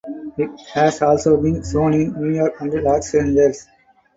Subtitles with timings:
[0.35, 3.67] It has also been shown in New York and Los Angeles.